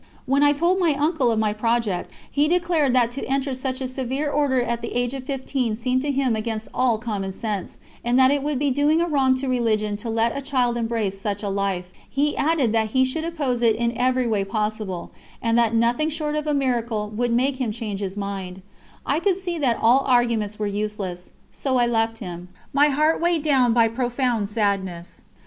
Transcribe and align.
When 0.25 0.41
I 0.41 0.51
told 0.51 0.79
my 0.79 0.95
uncle 0.97 1.29
of 1.29 1.37
my 1.37 1.53
project, 1.53 2.09
he 2.31 2.47
declared 2.47 2.95
that 2.95 3.11
to 3.11 3.25
enter 3.27 3.53
such 3.53 3.81
a 3.81 3.87
severe 3.87 4.31
Order 4.31 4.63
at 4.63 4.81
the 4.81 4.95
age 4.95 5.13
of 5.13 5.25
fifteen 5.25 5.75
seemed 5.75 6.01
to 6.01 6.09
him 6.11 6.35
against 6.35 6.69
all 6.73 6.97
common 6.97 7.31
sense, 7.31 7.77
and 8.03 8.17
that 8.17 8.31
it 8.31 8.41
would 8.41 8.57
be 8.57 8.71
doing 8.71 8.99
a 8.99 9.05
wrong 9.05 9.35
to 9.35 9.47
religion 9.47 9.95
to 9.97 10.09
let 10.09 10.35
a 10.35 10.41
child 10.41 10.75
embrace 10.75 11.21
such 11.21 11.43
a 11.43 11.49
life. 11.49 11.91
He 12.09 12.35
added 12.35 12.71
that 12.73 12.87
he 12.97 13.05
should 13.05 13.23
oppose 13.23 13.61
it 13.61 13.75
in 13.75 13.95
every 13.95 14.25
way 14.25 14.43
possible, 14.43 15.11
and 15.39 15.55
that 15.59 15.75
nothing 15.75 16.09
short 16.09 16.33
of 16.35 16.47
a 16.47 16.53
miracle 16.55 17.07
would 17.15 17.31
make 17.31 17.57
him 17.57 17.71
change 17.71 17.99
his 17.99 18.17
mind. 18.17 18.63
I 19.05 19.19
could 19.19 19.37
see 19.37 19.59
that 19.59 19.77
all 19.79 19.99
arguments 20.07 20.57
were 20.57 20.65
useless, 20.65 21.29
so 21.51 21.77
I 21.77 21.85
left 21.85 22.17
him, 22.17 22.49
my 22.73 22.87
heart 22.87 23.21
weighed 23.21 23.43
down 23.43 23.71
by 23.73 23.87
profound 23.87 24.49
sadness. 24.49 25.21